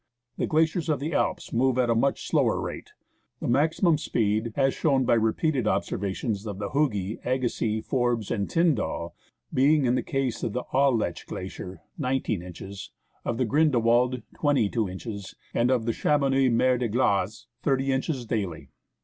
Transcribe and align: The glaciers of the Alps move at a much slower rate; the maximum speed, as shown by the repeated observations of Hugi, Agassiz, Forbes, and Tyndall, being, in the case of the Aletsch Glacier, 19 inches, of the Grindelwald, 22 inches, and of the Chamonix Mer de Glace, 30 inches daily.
The 0.39 0.47
glaciers 0.47 0.89
of 0.89 0.99
the 0.99 1.13
Alps 1.13 1.53
move 1.53 1.77
at 1.77 1.91
a 1.91 1.93
much 1.93 2.25
slower 2.27 2.59
rate; 2.59 2.89
the 3.39 3.47
maximum 3.47 3.99
speed, 3.99 4.51
as 4.55 4.73
shown 4.73 5.05
by 5.05 5.13
the 5.13 5.19
repeated 5.19 5.67
observations 5.67 6.47
of 6.47 6.57
Hugi, 6.57 7.19
Agassiz, 7.23 7.85
Forbes, 7.85 8.31
and 8.31 8.49
Tyndall, 8.49 9.13
being, 9.53 9.85
in 9.85 9.93
the 9.93 10.01
case 10.01 10.41
of 10.41 10.53
the 10.53 10.63
Aletsch 10.73 11.27
Glacier, 11.27 11.83
19 11.99 12.41
inches, 12.41 12.89
of 13.23 13.37
the 13.37 13.45
Grindelwald, 13.45 14.23
22 14.37 14.89
inches, 14.89 15.35
and 15.53 15.69
of 15.69 15.85
the 15.85 15.93
Chamonix 15.93 16.49
Mer 16.49 16.79
de 16.79 16.87
Glace, 16.87 17.45
30 17.61 17.91
inches 17.91 18.25
daily. 18.25 18.69